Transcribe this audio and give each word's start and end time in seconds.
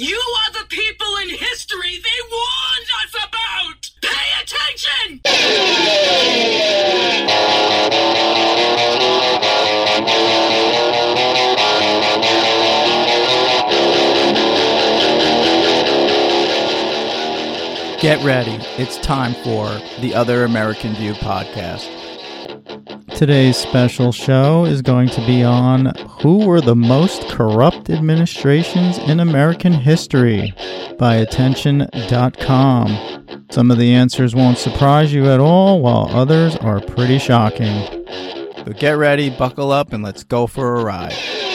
You 0.00 0.16
are 0.16 0.52
the 0.52 0.66
people 0.70 1.16
in 1.22 1.28
history 1.28 1.98
they 2.02 2.20
warned 2.32 2.88
us 3.04 3.14
about! 3.28 3.90
Pay 4.00 4.30
attention! 4.40 5.20
Get 18.00 18.24
ready. 18.24 18.58
It's 18.78 18.96
time 18.96 19.34
for 19.44 19.68
the 20.00 20.14
Other 20.14 20.44
American 20.44 20.94
View 20.94 21.12
podcast. 21.12 21.99
Today's 23.20 23.58
special 23.58 24.12
show 24.12 24.64
is 24.64 24.80
going 24.80 25.10
to 25.10 25.20
be 25.26 25.44
on 25.44 25.92
who 26.22 26.46
were 26.46 26.62
the 26.62 26.74
most 26.74 27.28
corrupt 27.28 27.90
administrations 27.90 28.96
in 28.96 29.20
American 29.20 29.74
history 29.74 30.54
by 30.98 31.16
attention.com. 31.16 32.88
Some 33.50 33.70
of 33.70 33.76
the 33.76 33.92
answers 33.92 34.34
won't 34.34 34.56
surprise 34.56 35.12
you 35.12 35.26
at 35.26 35.38
all, 35.38 35.82
while 35.82 36.08
others 36.08 36.56
are 36.56 36.80
pretty 36.80 37.18
shocking. 37.18 37.84
So 38.64 38.72
get 38.72 38.92
ready, 38.92 39.28
buckle 39.28 39.70
up, 39.70 39.92
and 39.92 40.02
let's 40.02 40.24
go 40.24 40.46
for 40.46 40.76
a 40.76 40.82
ride. 40.82 41.49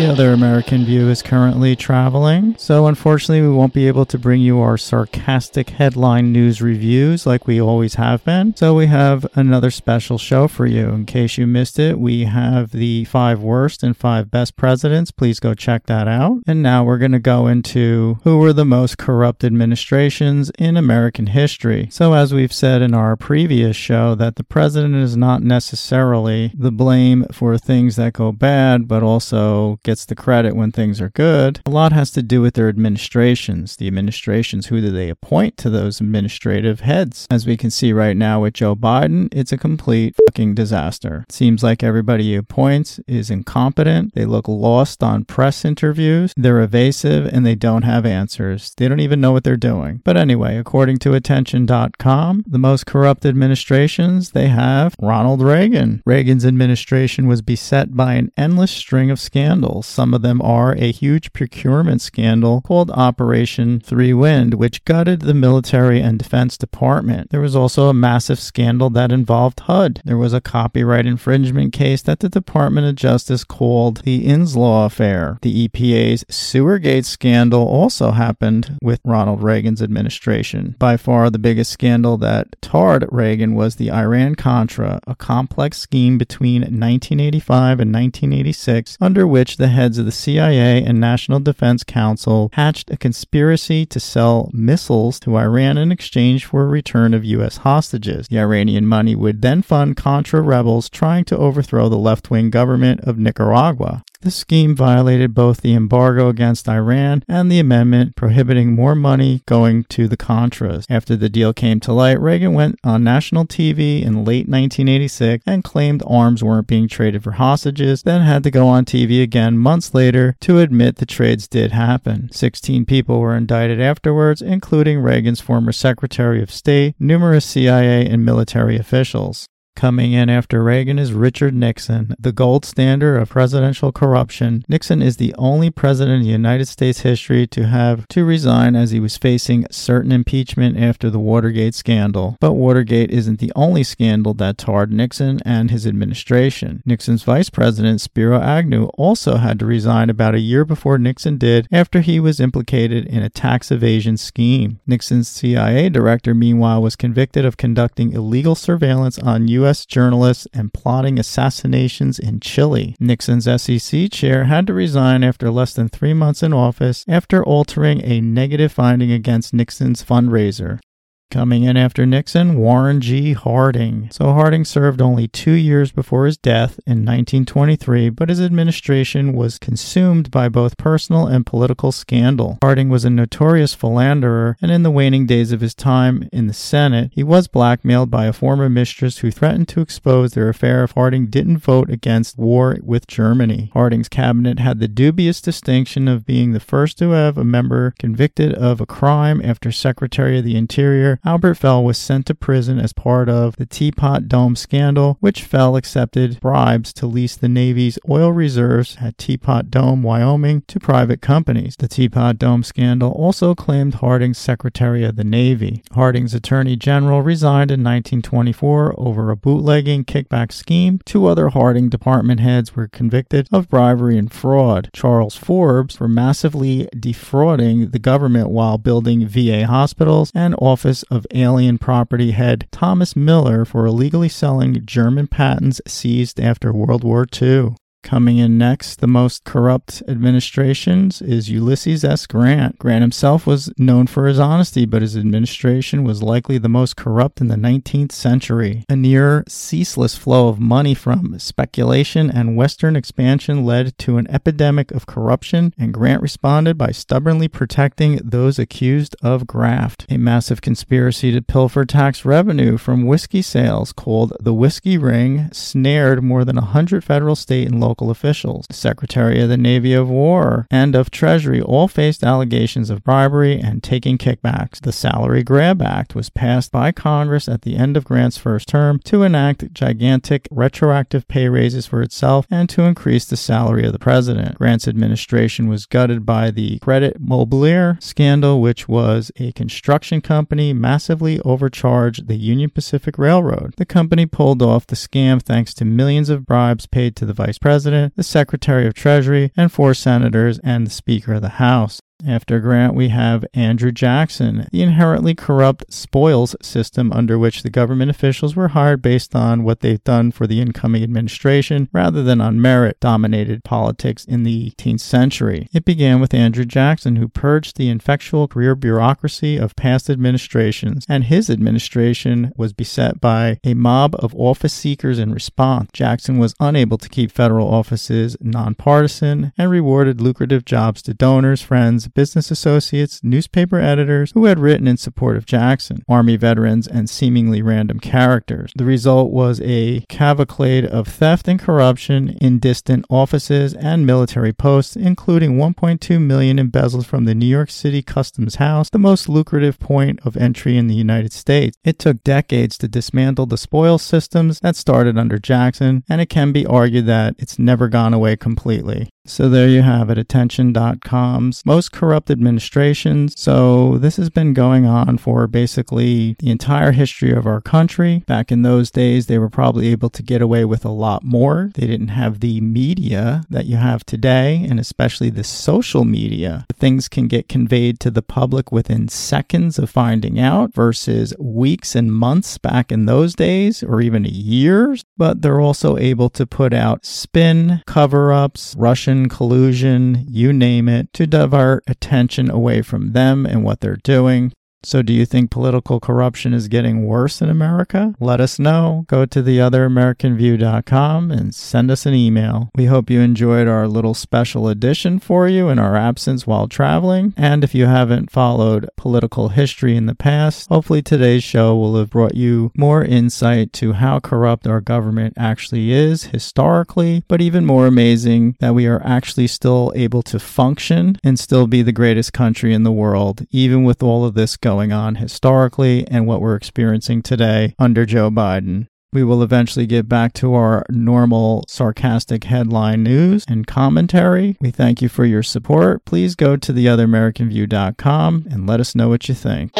The 0.00 0.10
other 0.10 0.32
American 0.32 0.86
View 0.86 1.10
is 1.10 1.20
currently 1.20 1.76
traveling, 1.76 2.56
so 2.56 2.86
unfortunately, 2.86 3.46
we 3.46 3.54
won't 3.54 3.74
be 3.74 3.86
able 3.86 4.06
to 4.06 4.16
bring 4.16 4.40
you 4.40 4.58
our 4.58 4.78
sarcastic 4.78 5.68
headline 5.68 6.32
news 6.32 6.62
reviews 6.62 7.26
like 7.26 7.46
we 7.46 7.60
always 7.60 7.96
have 7.96 8.24
been. 8.24 8.56
So, 8.56 8.74
we 8.74 8.86
have 8.86 9.26
another 9.34 9.70
special 9.70 10.16
show 10.16 10.48
for 10.48 10.64
you. 10.64 10.88
In 10.88 11.04
case 11.04 11.36
you 11.36 11.46
missed 11.46 11.78
it, 11.78 11.98
we 11.98 12.24
have 12.24 12.70
the 12.70 13.04
five 13.04 13.42
worst 13.42 13.82
and 13.82 13.94
five 13.94 14.30
best 14.30 14.56
presidents. 14.56 15.10
Please 15.10 15.38
go 15.38 15.52
check 15.52 15.84
that 15.84 16.08
out. 16.08 16.38
And 16.46 16.62
now 16.62 16.82
we're 16.82 16.96
going 16.96 17.12
to 17.12 17.18
go 17.18 17.46
into 17.46 18.20
who 18.24 18.38
were 18.38 18.54
the 18.54 18.64
most 18.64 18.96
corrupt 18.96 19.44
administrations 19.44 20.50
in 20.58 20.78
American 20.78 21.26
history. 21.26 21.88
So, 21.90 22.14
as 22.14 22.32
we've 22.32 22.54
said 22.54 22.80
in 22.80 22.94
our 22.94 23.16
previous 23.16 23.76
show, 23.76 24.14
that 24.14 24.36
the 24.36 24.44
president 24.44 24.94
is 24.94 25.14
not 25.14 25.42
necessarily 25.42 26.52
the 26.54 26.72
blame 26.72 27.26
for 27.30 27.58
things 27.58 27.96
that 27.96 28.14
go 28.14 28.32
bad, 28.32 28.88
but 28.88 29.02
also 29.02 29.78
gets 29.90 30.04
the 30.04 30.14
credit 30.14 30.54
when 30.54 30.70
things 30.70 31.00
are 31.00 31.10
good. 31.10 31.60
A 31.66 31.70
lot 31.70 31.92
has 31.92 32.12
to 32.12 32.22
do 32.22 32.40
with 32.40 32.54
their 32.54 32.68
administrations. 32.68 33.74
The 33.74 33.88
administrations, 33.88 34.66
who 34.66 34.80
do 34.80 34.92
they 34.92 35.08
appoint 35.08 35.56
to 35.56 35.68
those 35.68 36.00
administrative 36.00 36.78
heads? 36.78 37.26
As 37.28 37.44
we 37.44 37.56
can 37.56 37.72
see 37.72 37.92
right 37.92 38.16
now 38.16 38.42
with 38.42 38.54
Joe 38.54 38.76
Biden, 38.76 39.28
it's 39.32 39.50
a 39.50 39.58
complete 39.58 40.14
fucking 40.28 40.54
disaster. 40.54 41.24
It 41.28 41.32
seems 41.32 41.64
like 41.64 41.82
everybody 41.82 42.22
he 42.22 42.36
appoints 42.36 43.00
is 43.08 43.30
incompetent. 43.30 44.14
They 44.14 44.26
look 44.26 44.46
lost 44.46 45.02
on 45.02 45.24
press 45.24 45.64
interviews. 45.64 46.32
They're 46.36 46.60
evasive 46.60 47.26
and 47.26 47.44
they 47.44 47.56
don't 47.56 47.82
have 47.82 48.06
answers. 48.06 48.72
They 48.76 48.86
don't 48.86 49.00
even 49.00 49.20
know 49.20 49.32
what 49.32 49.42
they're 49.42 49.56
doing. 49.56 50.02
But 50.04 50.16
anyway, 50.16 50.56
according 50.56 50.98
to 50.98 51.14
attention.com, 51.14 52.44
the 52.46 52.58
most 52.58 52.86
corrupt 52.86 53.26
administrations 53.26 54.30
they 54.30 54.46
have 54.46 54.94
Ronald 55.02 55.42
Reagan. 55.42 56.00
Reagan's 56.06 56.46
administration 56.46 57.26
was 57.26 57.42
beset 57.42 57.96
by 57.96 58.14
an 58.14 58.30
endless 58.36 58.70
string 58.70 59.10
of 59.10 59.18
scandals. 59.18 59.79
Some 59.82 60.14
of 60.14 60.22
them 60.22 60.40
are 60.42 60.74
a 60.74 60.92
huge 60.92 61.32
procurement 61.32 62.00
scandal 62.00 62.60
called 62.60 62.90
Operation 62.90 63.80
Three 63.80 64.12
Wind, 64.12 64.54
which 64.54 64.84
gutted 64.84 65.22
the 65.22 65.34
military 65.34 66.00
and 66.00 66.18
defense 66.18 66.56
department. 66.56 67.30
There 67.30 67.40
was 67.40 67.56
also 67.56 67.88
a 67.88 67.94
massive 67.94 68.40
scandal 68.40 68.90
that 68.90 69.12
involved 69.12 69.60
HUD. 69.60 70.02
There 70.04 70.18
was 70.18 70.32
a 70.32 70.40
copyright 70.40 71.06
infringement 71.06 71.72
case 71.72 72.02
that 72.02 72.20
the 72.20 72.28
Department 72.28 72.86
of 72.86 72.94
Justice 72.94 73.44
called 73.44 73.98
the 73.98 74.26
Inslaw 74.26 74.86
affair. 74.86 75.38
The 75.42 75.68
EPA's 75.68 76.24
Sewergate 76.24 77.04
scandal 77.04 77.66
also 77.66 78.12
happened 78.12 78.78
with 78.82 79.00
Ronald 79.04 79.42
Reagan's 79.42 79.82
administration. 79.82 80.76
By 80.78 80.96
far 80.96 81.30
the 81.30 81.38
biggest 81.38 81.70
scandal 81.70 82.16
that 82.18 82.60
tarred 82.60 83.06
Reagan 83.10 83.54
was 83.54 83.76
the 83.76 83.90
Iran 83.90 84.34
Contra, 84.34 85.00
a 85.06 85.14
complex 85.14 85.78
scheme 85.78 86.18
between 86.18 86.62
1985 86.62 87.80
and 87.80 87.92
1986 87.92 88.96
under 89.00 89.26
which 89.26 89.56
the 89.56 89.68
heads 89.70 89.98
of 89.98 90.04
the 90.04 90.12
CIA 90.12 90.84
and 90.84 91.00
National 91.00 91.40
Defense 91.40 91.84
Council 91.84 92.50
hatched 92.52 92.90
a 92.90 92.96
conspiracy 92.96 93.86
to 93.86 93.98
sell 93.98 94.50
missiles 94.52 95.18
to 95.20 95.36
Iran 95.36 95.78
in 95.78 95.90
exchange 95.90 96.44
for 96.44 96.62
a 96.62 96.68
return 96.68 97.14
of 97.14 97.24
U.S. 97.24 97.58
hostages. 97.58 98.28
The 98.28 98.38
Iranian 98.38 98.86
money 98.86 99.14
would 99.14 99.42
then 99.42 99.62
fund 99.62 99.96
Contra 99.96 100.40
rebels 100.40 100.88
trying 100.88 101.24
to 101.26 101.36
overthrow 101.36 101.88
the 101.88 101.96
left 101.96 102.30
wing 102.30 102.50
government 102.50 103.00
of 103.00 103.18
Nicaragua. 103.18 104.04
The 104.22 104.30
scheme 104.30 104.76
violated 104.76 105.32
both 105.32 105.62
the 105.62 105.72
embargo 105.72 106.28
against 106.28 106.68
Iran 106.68 107.24
and 107.26 107.50
the 107.50 107.58
amendment 107.58 108.16
prohibiting 108.16 108.74
more 108.74 108.94
money 108.94 109.42
going 109.46 109.84
to 109.84 110.08
the 110.08 110.16
Contras. 110.18 110.84
After 110.90 111.16
the 111.16 111.30
deal 111.30 111.54
came 111.54 111.80
to 111.80 111.94
light, 111.94 112.20
Reagan 112.20 112.52
went 112.52 112.78
on 112.84 113.02
national 113.02 113.46
TV 113.46 114.02
in 114.02 114.26
late 114.26 114.46
1986 114.46 115.42
and 115.46 115.64
claimed 115.64 116.02
arms 116.06 116.44
weren't 116.44 116.66
being 116.66 116.86
traded 116.86 117.24
for 117.24 117.32
hostages, 117.32 118.02
then 118.02 118.20
had 118.20 118.42
to 118.42 118.50
go 118.50 118.68
on 118.68 118.84
TV 118.84 119.22
again 119.22 119.56
months 119.56 119.94
later 119.94 120.36
to 120.40 120.58
admit 120.58 120.96
the 120.96 121.06
trades 121.06 121.48
did 121.48 121.72
happen. 121.72 122.28
16 122.30 122.84
people 122.84 123.20
were 123.20 123.34
indicted 123.34 123.80
afterwards, 123.80 124.42
including 124.42 125.00
Reagan's 125.00 125.40
former 125.40 125.72
Secretary 125.72 126.42
of 126.42 126.50
State, 126.50 126.94
numerous 126.98 127.46
CIA 127.46 128.06
and 128.06 128.22
military 128.22 128.76
officials. 128.76 129.48
Coming 129.80 130.12
in 130.12 130.28
after 130.28 130.62
Reagan 130.62 130.98
is 130.98 131.14
Richard 131.14 131.54
Nixon, 131.54 132.14
the 132.18 132.32
gold 132.32 132.66
standard 132.66 133.16
of 133.16 133.30
presidential 133.30 133.92
corruption. 133.92 134.62
Nixon 134.68 135.00
is 135.00 135.16
the 135.16 135.34
only 135.38 135.70
president 135.70 136.22
in 136.22 136.28
United 136.28 136.66
States 136.66 137.00
history 137.00 137.46
to 137.46 137.66
have 137.66 138.06
to 138.08 138.26
resign 138.26 138.76
as 138.76 138.90
he 138.90 139.00
was 139.00 139.16
facing 139.16 139.64
certain 139.70 140.12
impeachment 140.12 140.76
after 140.76 141.08
the 141.08 141.18
Watergate 141.18 141.74
scandal. 141.74 142.36
But 142.40 142.52
Watergate 142.52 143.10
isn't 143.10 143.40
the 143.40 143.52
only 143.56 143.82
scandal 143.82 144.34
that 144.34 144.58
tarred 144.58 144.92
Nixon 144.92 145.40
and 145.46 145.70
his 145.70 145.86
administration. 145.86 146.82
Nixon's 146.84 147.22
vice 147.22 147.48
president, 147.48 148.02
Spiro 148.02 148.38
Agnew, 148.38 148.88
also 148.98 149.36
had 149.36 149.58
to 149.60 149.66
resign 149.66 150.10
about 150.10 150.34
a 150.34 150.40
year 150.40 150.66
before 150.66 150.98
Nixon 150.98 151.38
did 151.38 151.66
after 151.72 152.02
he 152.02 152.20
was 152.20 152.38
implicated 152.38 153.06
in 153.06 153.22
a 153.22 153.30
tax 153.30 153.70
evasion 153.70 154.18
scheme. 154.18 154.78
Nixon's 154.86 155.28
CIA 155.28 155.88
director, 155.88 156.34
meanwhile, 156.34 156.82
was 156.82 156.96
convicted 156.96 157.46
of 157.46 157.56
conducting 157.56 158.12
illegal 158.12 158.54
surveillance 158.54 159.18
on 159.18 159.48
U.S. 159.48 159.59
journalists 159.88 160.46
and 160.52 160.72
plotting 160.72 161.18
assassinations 161.18 162.18
in 162.18 162.40
Chile. 162.40 162.96
Nixon's 162.98 163.44
SEC 163.62 164.10
chair 164.10 164.44
had 164.44 164.66
to 164.66 164.74
resign 164.74 165.22
after 165.22 165.50
less 165.50 165.74
than 165.74 165.88
three 165.88 166.14
months 166.14 166.42
in 166.42 166.52
office 166.52 167.04
after 167.08 167.44
altering 167.44 168.02
a 168.04 168.20
negative 168.20 168.72
finding 168.72 169.12
against 169.12 169.54
Nixon's 169.54 170.02
fundraiser. 170.04 170.80
Coming 171.30 171.62
in 171.62 171.76
after 171.76 172.04
Nixon, 172.06 172.58
Warren 172.58 173.00
G. 173.00 173.34
Harding. 173.34 174.08
So 174.10 174.32
Harding 174.32 174.64
served 174.64 175.00
only 175.00 175.28
two 175.28 175.52
years 175.52 175.92
before 175.92 176.26
his 176.26 176.36
death 176.36 176.80
in 176.88 177.04
1923, 177.04 178.10
but 178.10 178.28
his 178.28 178.40
administration 178.40 179.32
was 179.32 179.56
consumed 179.56 180.32
by 180.32 180.48
both 180.48 180.76
personal 180.76 181.28
and 181.28 181.46
political 181.46 181.92
scandal. 181.92 182.58
Harding 182.60 182.88
was 182.88 183.04
a 183.04 183.10
notorious 183.10 183.74
philanderer, 183.74 184.56
and 184.60 184.72
in 184.72 184.82
the 184.82 184.90
waning 184.90 185.24
days 185.24 185.52
of 185.52 185.60
his 185.60 185.72
time 185.72 186.28
in 186.32 186.48
the 186.48 186.52
Senate, 186.52 187.12
he 187.14 187.22
was 187.22 187.46
blackmailed 187.46 188.10
by 188.10 188.26
a 188.26 188.32
former 188.32 188.68
mistress 188.68 189.18
who 189.18 189.30
threatened 189.30 189.68
to 189.68 189.80
expose 189.80 190.32
their 190.32 190.48
affair 190.48 190.82
if 190.82 190.90
Harding 190.92 191.28
didn't 191.28 191.58
vote 191.58 191.90
against 191.90 192.38
war 192.38 192.76
with 192.82 193.06
Germany. 193.06 193.70
Harding's 193.72 194.08
cabinet 194.08 194.58
had 194.58 194.80
the 194.80 194.88
dubious 194.88 195.40
distinction 195.40 196.08
of 196.08 196.26
being 196.26 196.52
the 196.52 196.58
first 196.58 196.98
to 196.98 197.10
have 197.10 197.38
a 197.38 197.44
member 197.44 197.94
convicted 198.00 198.52
of 198.52 198.80
a 198.80 198.86
crime 198.86 199.40
after 199.44 199.70
Secretary 199.70 200.40
of 200.40 200.44
the 200.44 200.56
Interior 200.56 201.19
Albert 201.22 201.56
Fell 201.56 201.84
was 201.84 201.98
sent 201.98 202.24
to 202.26 202.34
prison 202.34 202.78
as 202.78 202.94
part 202.94 203.28
of 203.28 203.56
the 203.56 203.66
Teapot 203.66 204.26
Dome 204.26 204.56
scandal, 204.56 205.18
which 205.20 205.44
Fell 205.44 205.76
accepted 205.76 206.40
bribes 206.40 206.94
to 206.94 207.06
lease 207.06 207.36
the 207.36 207.48
Navy's 207.48 207.98
oil 208.08 208.32
reserves 208.32 208.96
at 209.00 209.18
Teapot 209.18 209.70
Dome, 209.70 210.02
Wyoming, 210.02 210.62
to 210.68 210.80
private 210.80 211.20
companies. 211.20 211.76
The 211.78 211.88
Teapot 211.88 212.38
Dome 212.38 212.62
scandal 212.62 213.12
also 213.12 213.54
claimed 213.54 213.96
Harding's 213.96 214.38
Secretary 214.38 215.04
of 215.04 215.16
the 215.16 215.24
Navy. 215.24 215.82
Harding's 215.92 216.32
Attorney 216.32 216.76
General 216.76 217.20
resigned 217.20 217.70
in 217.70 217.84
1924 217.84 218.94
over 218.96 219.30
a 219.30 219.36
bootlegging 219.36 220.06
kickback 220.06 220.52
scheme. 220.52 221.00
Two 221.04 221.26
other 221.26 221.50
Harding 221.50 221.90
department 221.90 222.40
heads 222.40 222.74
were 222.74 222.88
convicted 222.88 223.46
of 223.52 223.68
bribery 223.68 224.16
and 224.16 224.32
fraud. 224.32 224.88
Charles 224.94 225.36
Forbes 225.36 225.96
for 225.96 226.08
massively 226.08 226.88
defrauding 226.98 227.90
the 227.90 227.98
government 227.98 228.48
while 228.48 228.78
building 228.78 229.26
VA 229.26 229.66
hospitals 229.66 230.32
and 230.34 230.54
Office 230.58 231.04
of 231.10 231.26
Alien 231.34 231.78
Property 231.78 232.30
head 232.30 232.68
Thomas 232.70 233.16
Miller 233.16 233.64
for 233.64 233.86
illegally 233.86 234.28
selling 234.28 234.84
German 234.86 235.26
patents 235.26 235.80
seized 235.86 236.40
after 236.40 236.72
World 236.72 237.04
War 237.04 237.26
II. 237.40 237.74
Coming 238.02 238.38
in 238.38 238.58
next, 238.58 239.00
the 239.00 239.06
most 239.06 239.44
corrupt 239.44 240.02
administrations 240.08 241.20
is 241.20 241.50
Ulysses 241.50 242.02
S. 242.02 242.26
Grant. 242.26 242.78
Grant 242.78 243.02
himself 243.02 243.46
was 243.46 243.70
known 243.78 244.06
for 244.06 244.26
his 244.26 244.38
honesty, 244.38 244.86
but 244.86 245.02
his 245.02 245.16
administration 245.16 246.02
was 246.02 246.22
likely 246.22 246.58
the 246.58 246.68
most 246.68 246.96
corrupt 246.96 247.40
in 247.40 247.48
the 247.48 247.56
19th 247.56 248.10
century. 248.10 248.84
A 248.88 248.96
near 248.96 249.44
ceaseless 249.46 250.16
flow 250.16 250.48
of 250.48 250.58
money 250.58 250.94
from 250.94 251.38
speculation 251.38 252.30
and 252.30 252.56
Western 252.56 252.96
expansion 252.96 253.64
led 253.64 253.96
to 253.98 254.16
an 254.16 254.28
epidemic 254.30 254.90
of 254.90 255.06
corruption, 255.06 255.72
and 255.78 255.94
Grant 255.94 256.22
responded 256.22 256.76
by 256.78 256.90
stubbornly 256.90 257.48
protecting 257.48 258.16
those 258.24 258.58
accused 258.58 259.14
of 259.22 259.46
graft. 259.46 260.06
A 260.08 260.16
massive 260.16 260.62
conspiracy 260.62 261.30
to 261.32 261.42
pilfer 261.42 261.84
tax 261.84 262.24
revenue 262.24 262.76
from 262.76 263.06
whiskey 263.06 263.42
sales 263.42 263.92
called 263.92 264.32
the 264.40 264.54
Whiskey 264.54 264.96
Ring 264.98 265.50
snared 265.52 266.24
more 266.24 266.44
than 266.44 266.56
100 266.56 267.04
federal, 267.04 267.36
state, 267.36 267.68
and 267.68 267.78
local 267.78 267.89
officials. 267.98 268.66
The 268.68 268.74
Secretary 268.74 269.40
of 269.40 269.48
the 269.48 269.56
Navy 269.56 269.92
of 269.94 270.08
War 270.08 270.66
and 270.70 270.94
of 270.94 271.10
Treasury 271.10 271.60
all 271.60 271.88
faced 271.88 272.22
allegations 272.22 272.90
of 272.90 273.02
bribery 273.02 273.58
and 273.58 273.82
taking 273.82 274.18
kickbacks. 274.18 274.80
The 274.80 274.92
Salary 274.92 275.42
Grab 275.42 275.82
Act 275.82 276.14
was 276.14 276.30
passed 276.30 276.70
by 276.70 276.92
Congress 276.92 277.48
at 277.48 277.62
the 277.62 277.76
end 277.76 277.96
of 277.96 278.04
Grant's 278.04 278.38
first 278.38 278.68
term 278.68 279.00
to 279.00 279.22
enact 279.22 279.74
gigantic 279.74 280.46
retroactive 280.50 281.26
pay 281.26 281.48
raises 281.48 281.86
for 281.86 282.02
itself 282.02 282.46
and 282.50 282.68
to 282.68 282.82
increase 282.82 283.24
the 283.24 283.36
salary 283.36 283.86
of 283.86 283.92
the 283.92 283.98
president. 283.98 284.56
Grant's 284.56 284.86
administration 284.86 285.66
was 285.66 285.86
gutted 285.86 286.24
by 286.24 286.50
the 286.50 286.78
Credit 286.78 287.20
Mobilier 287.20 288.00
scandal, 288.02 288.60
which 288.60 288.88
was 288.88 289.32
a 289.36 289.52
construction 289.52 290.20
company 290.20 290.72
massively 290.72 291.40
overcharged 291.40 292.28
the 292.28 292.36
Union 292.36 292.70
Pacific 292.70 293.18
Railroad. 293.18 293.74
The 293.76 293.86
company 293.86 294.26
pulled 294.26 294.62
off 294.62 294.86
the 294.86 294.96
scam 294.96 295.42
thanks 295.42 295.74
to 295.74 295.84
millions 295.84 296.28
of 296.28 296.46
bribes 296.46 296.86
paid 296.86 297.16
to 297.16 297.24
the 297.24 297.32
vice 297.32 297.58
president, 297.58 297.79
the 297.84 298.22
secretary 298.22 298.86
of 298.86 298.94
treasury, 298.94 299.52
and 299.56 299.72
four 299.72 299.94
senators 299.94 300.58
and 300.60 300.86
the 300.86 300.90
speaker 300.90 301.34
of 301.34 301.42
the 301.42 301.50
House. 301.50 302.00
After 302.26 302.60
Grant, 302.60 302.94
we 302.94 303.08
have 303.08 303.44
Andrew 303.54 303.92
Jackson, 303.92 304.68
the 304.70 304.82
inherently 304.82 305.34
corrupt 305.34 305.92
spoils 305.92 306.54
system 306.62 307.12
under 307.12 307.38
which 307.38 307.62
the 307.62 307.70
government 307.70 308.10
officials 308.10 308.54
were 308.54 308.68
hired 308.68 309.02
based 309.02 309.34
on 309.34 309.64
what 309.64 309.80
they've 309.80 310.02
done 310.04 310.30
for 310.30 310.46
the 310.46 310.60
incoming 310.60 311.02
administration 311.02 311.88
rather 311.92 312.22
than 312.22 312.40
on 312.40 312.60
merit 312.60 312.98
dominated 313.00 313.64
politics 313.64 314.24
in 314.24 314.42
the 314.42 314.70
18th 314.70 315.00
century. 315.00 315.68
It 315.72 315.84
began 315.84 316.20
with 316.20 316.34
Andrew 316.34 316.64
Jackson, 316.64 317.16
who 317.16 317.28
purged 317.28 317.76
the 317.76 317.88
infectious 317.88 318.20
career 318.50 318.74
bureaucracy 318.74 319.56
of 319.56 319.74
past 319.76 320.10
administrations, 320.10 321.06
and 321.08 321.24
his 321.24 321.48
administration 321.48 322.52
was 322.56 322.74
beset 322.74 323.20
by 323.20 323.58
a 323.64 323.74
mob 323.74 324.14
of 324.18 324.34
office 324.34 324.74
seekers 324.74 325.18
in 325.18 325.32
response. 325.32 325.88
Jackson 325.92 326.38
was 326.38 326.54
unable 326.60 326.98
to 326.98 327.08
keep 327.08 327.32
federal 327.32 327.72
offices 327.72 328.36
nonpartisan 328.40 329.52
and 329.56 329.70
rewarded 329.70 330.20
lucrative 330.20 330.66
jobs 330.66 331.00
to 331.02 331.14
donors, 331.14 331.62
friends, 331.62 332.08
business 332.14 332.50
associates, 332.50 333.20
newspaper 333.22 333.78
editors 333.78 334.32
who 334.32 334.46
had 334.46 334.58
written 334.58 334.86
in 334.86 334.96
support 334.96 335.36
of 335.36 335.46
Jackson, 335.46 336.02
Army 336.08 336.36
veterans, 336.36 336.86
and 336.86 337.08
seemingly 337.08 337.62
random 337.62 338.00
characters. 338.00 338.72
The 338.76 338.84
result 338.84 339.30
was 339.30 339.60
a 339.62 340.00
cavalcade 340.08 340.84
of 340.86 341.08
theft 341.08 341.48
and 341.48 341.58
corruption 341.58 342.36
in 342.40 342.58
distant 342.58 343.04
offices 343.08 343.74
and 343.74 344.06
military 344.06 344.52
posts, 344.52 344.96
including 344.96 345.56
1.2 345.56 346.20
million 346.20 346.58
embezzles 346.58 347.06
from 347.06 347.24
the 347.24 347.34
New 347.34 347.46
York 347.46 347.70
City 347.70 348.02
Customs 348.02 348.56
House, 348.56 348.90
the 348.90 348.98
most 348.98 349.28
lucrative 349.28 349.78
point 349.78 350.20
of 350.24 350.36
entry 350.36 350.76
in 350.76 350.86
the 350.86 350.94
United 350.94 351.32
States. 351.32 351.76
It 351.84 351.98
took 351.98 352.22
decades 352.24 352.76
to 352.78 352.88
dismantle 352.88 353.46
the 353.46 353.58
spoil 353.58 353.98
systems 353.98 354.60
that 354.60 354.76
started 354.76 355.18
under 355.18 355.38
Jackson, 355.38 356.04
and 356.08 356.20
it 356.20 356.28
can 356.28 356.52
be 356.52 356.66
argued 356.66 357.06
that 357.06 357.34
it's 357.38 357.58
never 357.58 357.88
gone 357.88 358.14
away 358.14 358.36
completely. 358.36 359.10
So 359.26 359.48
there 359.48 359.68
you 359.68 359.82
have 359.82 360.10
it, 360.10 360.18
attention.com's 360.18 361.62
most 361.64 361.92
corrupt 362.00 362.30
administrations. 362.30 363.34
So 363.36 363.98
this 363.98 364.16
has 364.16 364.30
been 364.30 364.54
going 364.54 364.86
on 364.86 365.18
for 365.18 365.46
basically 365.46 366.34
the 366.38 366.48
entire 366.48 366.92
history 366.92 367.30
of 367.30 367.46
our 367.46 367.60
country. 367.60 368.24
Back 368.26 368.50
in 368.50 368.62
those 368.62 368.90
days, 368.90 369.26
they 369.26 369.36
were 369.36 369.50
probably 369.50 369.88
able 369.88 370.08
to 370.08 370.22
get 370.22 370.40
away 370.40 370.64
with 370.64 370.86
a 370.86 370.90
lot 370.90 371.22
more. 371.22 371.70
They 371.74 371.86
didn't 371.86 372.08
have 372.08 372.40
the 372.40 372.62
media 372.62 373.42
that 373.50 373.66
you 373.66 373.76
have 373.76 374.06
today, 374.06 374.66
and 374.66 374.80
especially 374.80 375.28
the 375.28 375.44
social 375.44 376.06
media. 376.06 376.64
Things 376.74 377.06
can 377.06 377.28
get 377.28 377.50
conveyed 377.50 378.00
to 378.00 378.10
the 378.10 378.22
public 378.22 378.72
within 378.72 379.08
seconds 379.08 379.78
of 379.78 379.90
finding 379.90 380.40
out 380.40 380.72
versus 380.72 381.34
weeks 381.38 381.94
and 381.94 382.10
months 382.10 382.56
back 382.56 382.90
in 382.90 383.04
those 383.04 383.34
days, 383.34 383.82
or 383.82 384.00
even 384.00 384.24
years. 384.24 385.04
But 385.18 385.42
they're 385.42 385.60
also 385.60 385.98
able 385.98 386.30
to 386.30 386.46
put 386.46 386.72
out 386.72 387.04
spin, 387.04 387.82
cover 387.86 388.32
ups, 388.32 388.74
Russian 388.78 389.28
collusion, 389.28 390.24
you 390.26 390.50
name 390.50 390.88
it, 390.88 391.12
to 391.12 391.26
divert 391.26 391.84
attention 391.90 392.50
away 392.50 392.82
from 392.82 393.12
them 393.12 393.44
and 393.44 393.64
what 393.64 393.80
they're 393.80 393.96
doing. 393.96 394.52
So, 394.82 395.02
do 395.02 395.12
you 395.12 395.26
think 395.26 395.50
political 395.50 396.00
corruption 396.00 396.54
is 396.54 396.66
getting 396.66 397.04
worse 397.04 397.42
in 397.42 397.50
America? 397.50 398.14
Let 398.18 398.40
us 398.40 398.58
know. 398.58 399.04
Go 399.08 399.26
to 399.26 399.42
theotheramericanview.com 399.42 401.30
and 401.30 401.54
send 401.54 401.90
us 401.90 402.06
an 402.06 402.14
email. 402.14 402.70
We 402.74 402.86
hope 402.86 403.10
you 403.10 403.20
enjoyed 403.20 403.68
our 403.68 403.86
little 403.86 404.14
special 404.14 404.68
edition 404.68 405.20
for 405.20 405.46
you 405.48 405.68
in 405.68 405.78
our 405.78 405.96
absence 405.96 406.46
while 406.46 406.66
traveling. 406.66 407.34
And 407.36 407.62
if 407.62 407.74
you 407.74 407.86
haven't 407.86 408.30
followed 408.30 408.88
political 408.96 409.50
history 409.50 409.96
in 409.96 410.06
the 410.06 410.14
past, 410.14 410.70
hopefully 410.70 411.02
today's 411.02 411.44
show 411.44 411.76
will 411.76 411.96
have 411.96 412.08
brought 412.08 412.34
you 412.34 412.72
more 412.74 413.04
insight 413.04 413.74
to 413.74 413.92
how 413.92 414.18
corrupt 414.18 414.66
our 414.66 414.80
government 414.80 415.34
actually 415.36 415.92
is 415.92 416.24
historically, 416.24 417.22
but 417.28 417.42
even 417.42 417.66
more 417.66 417.86
amazing 417.86 418.56
that 418.60 418.74
we 418.74 418.86
are 418.86 419.02
actually 419.04 419.46
still 419.46 419.92
able 419.94 420.22
to 420.22 420.38
function 420.38 421.18
and 421.22 421.38
still 421.38 421.66
be 421.66 421.82
the 421.82 421.92
greatest 421.92 422.32
country 422.32 422.72
in 422.72 422.82
the 422.82 422.90
world, 422.90 423.46
even 423.50 423.84
with 423.84 424.02
all 424.02 424.24
of 424.24 424.32
this 424.32 424.56
going 424.56 424.69
going 424.70 424.92
on 424.92 425.16
historically 425.16 426.06
and 426.06 426.28
what 426.28 426.40
we're 426.40 426.54
experiencing 426.54 427.22
today 427.22 427.74
under 427.76 428.06
Joe 428.06 428.30
Biden. 428.30 428.86
We 429.12 429.24
will 429.24 429.42
eventually 429.42 429.84
get 429.84 430.08
back 430.08 430.32
to 430.34 430.54
our 430.54 430.86
normal 430.88 431.64
sarcastic 431.66 432.44
headline 432.44 433.02
news 433.02 433.44
and 433.48 433.66
commentary. 433.66 434.56
We 434.60 434.70
thank 434.70 435.02
you 435.02 435.08
for 435.08 435.24
your 435.24 435.42
support. 435.42 436.04
Please 436.04 436.36
go 436.36 436.56
to 436.56 436.72
theotheramericanview.com 436.72 438.46
and 438.48 438.68
let 438.68 438.78
us 438.78 438.94
know 438.94 439.08
what 439.08 439.28
you 439.28 439.34
think. 439.34 439.72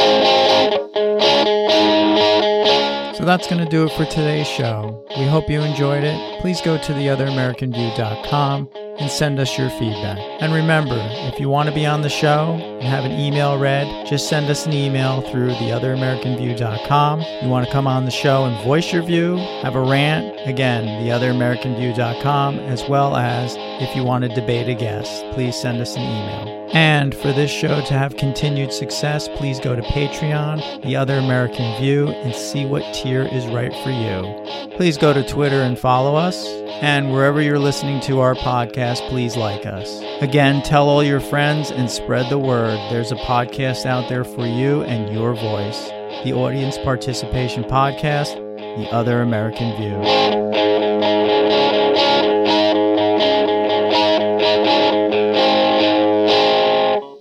So 3.15 3.25
that's 3.25 3.47
going 3.47 3.63
to 3.63 3.71
do 3.71 3.85
it 3.85 3.93
for 3.93 4.07
today's 4.07 4.49
show. 4.49 5.07
We 5.17 5.27
hope 5.27 5.49
you 5.49 5.61
enjoyed 5.61 6.03
it. 6.03 6.41
Please 6.41 6.61
go 6.61 6.77
to 6.77 6.93
theotheramericanview.com 6.93 8.69
and 9.01 9.11
send 9.11 9.41
us 9.41 9.59
your 9.59 9.71
feedback. 9.71 10.19
And 10.41 10.53
remember, 10.53 10.99
if 10.99 11.41
you 11.41 11.49
want 11.49 11.69
to 11.69 11.75
be 11.75 11.87
on 11.87 12.03
the 12.03 12.09
show 12.09 12.53
and 12.53 12.83
have 12.83 13.05
an 13.05 13.19
email 13.19 13.59
read, 13.59 14.07
just 14.07 14.29
send 14.29 14.49
us 14.51 14.67
an 14.67 14.73
email 14.73 15.23
through 15.23 15.51
theotheramericanview.com. 15.55 17.25
You 17.43 17.49
want 17.49 17.67
to 17.67 17.73
come 17.73 17.87
on 17.87 18.05
the 18.05 18.11
show 18.11 18.45
and 18.45 18.65
voice 18.65 18.93
your 18.93 19.03
view, 19.03 19.37
have 19.63 19.75
a 19.75 19.81
rant, 19.81 20.39
again, 20.47 20.85
theotheramericanview.com, 21.03 22.59
as 22.61 22.89
well 22.89 23.17
as 23.17 23.55
if 23.59 23.97
you 23.97 24.05
want 24.05 24.25
to 24.25 24.29
debate 24.29 24.69
a 24.69 24.75
guest, 24.75 25.25
please 25.33 25.57
send 25.57 25.81
us 25.81 25.97
an 25.97 26.03
email. 26.03 26.60
And 26.73 27.15
for 27.15 27.33
this 27.33 27.51
show 27.51 27.81
to 27.81 27.95
have 27.95 28.17
continued 28.17 28.73
success, 28.73 29.29
please 29.37 29.59
go 29.59 29.75
to 29.75 29.83
Patreon, 29.83 30.83
The 30.85 30.95
Other 30.95 31.19
American 31.19 31.81
View, 31.81 32.09
and 32.09 32.35
see 32.35 32.65
what 32.65 32.95
tier 32.95 33.23
is 33.23 33.47
right 33.47 33.73
for 33.83 33.91
you. 33.91 34.77
Please 34.77 34.97
go 34.97 35.13
to 35.13 35.27
Twitter 35.27 35.63
and 35.63 35.79
follow 35.79 36.15
us. 36.15 36.47
And 36.81 37.13
wherever 37.13 37.43
you're 37.43 37.59
listening 37.59 38.01
to 38.03 38.21
our 38.21 38.35
podcast, 38.35 39.07
please 39.09 39.37
like 39.37 39.67
us. 39.67 40.01
Again, 40.23 40.63
tell 40.63 40.89
all 40.89 41.03
your 41.03 41.21
friends 41.21 41.71
and 41.71 41.91
spread 41.91 42.31
the 42.31 42.39
word. 42.39 42.79
There's 42.91 43.13
a 43.13 43.17
podcast 43.17 43.85
out 43.85 44.09
there 44.09 44.25
for 44.25 44.47
you 44.47 44.83
and 44.83 45.13
your 45.13 45.35
voice. 45.35 45.89
The 46.25 46.33
Audience 46.33 46.79
Participation 46.79 47.65
Podcast, 47.65 48.37
The 48.57 48.89
Other 48.91 49.23
American 49.23 49.77
View. 49.77 50.40